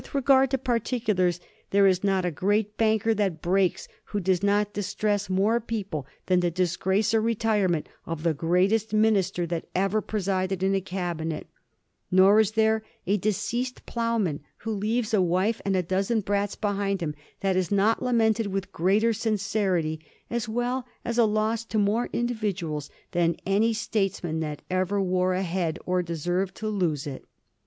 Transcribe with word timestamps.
regard 0.15 0.49
to 0.49 0.57
particulars, 0.57 1.39
there 1.69 1.85
is 1.85 2.03
not 2.03 2.25
a 2.25 2.31
great 2.31 2.75
banker 2.75 3.13
that 3.13 3.39
breaks 3.39 3.87
who 4.05 4.19
does 4.19 4.41
not 4.41 4.73
distress 4.73 5.29
more 5.29 5.59
people 5.59 6.07
than 6.25 6.39
the 6.39 6.49
dis 6.49 6.75
grace 6.75 7.13
or 7.13 7.21
retirement 7.21 7.87
of 8.07 8.23
the 8.23 8.33
greatest 8.33 8.95
minister 8.95 9.45
that 9.45 9.65
ever 9.75 10.01
pre 10.01 10.19
sided 10.21 10.63
in 10.63 10.73
a 10.73 10.81
Cabinet; 10.81 11.45
nor 12.09 12.39
is 12.39 12.53
there 12.53 12.81
a 13.05 13.17
deceased 13.17 13.85
ploughman 13.85 14.39
who 14.57 14.71
leaves 14.71 15.13
a 15.13 15.21
wife 15.21 15.61
and 15.65 15.75
a 15.75 15.83
dozen 15.83 16.19
brats 16.21 16.55
behind 16.55 16.99
him 16.99 17.13
that 17.41 17.55
is 17.55 17.71
not 17.71 18.01
lamented 18.01 18.47
with 18.47 18.71
greater 18.71 19.13
sincerity, 19.13 19.99
as 20.31 20.49
well 20.49 20.83
as 21.05 21.19
a 21.19 21.25
loss 21.25 21.63
to 21.63 21.77
more 21.77 22.09
individuals, 22.11 22.89
than 23.11 23.35
any 23.45 23.71
statesman 23.71 24.39
that 24.39 24.63
ever 24.67 24.99
wore 24.99 25.35
a 25.35 25.43
head 25.43 25.77
or 25.85 26.01
deserved 26.01 26.55
to 26.55 26.67
lose 26.67 27.05
it." 27.05 27.23